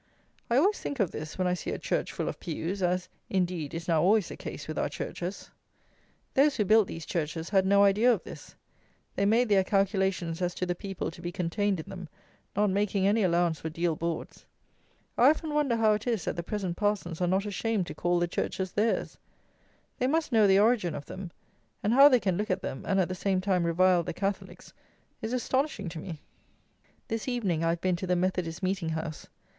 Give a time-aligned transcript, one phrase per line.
[0.49, 3.75] I always think of this, when I see a church full of pews; as, indeed,
[3.75, 5.51] is now always the case with our churches.
[6.33, 8.55] Those who built these churches had no idea of this:
[9.15, 12.09] they made their calculations as to the people to be contained in them,
[12.55, 14.43] not making any allowance for deal boards.
[15.19, 18.17] I often wonder how it is that the present parsons are not ashamed to call
[18.17, 19.19] the churches theirs!
[19.99, 21.29] They must know the origin of them;
[21.83, 24.73] and how they can look at them, and at the same time revile the Catholics,
[25.21, 26.21] is astonishing to me.
[27.07, 29.27] This evening I have been to the Methodist Meeting house.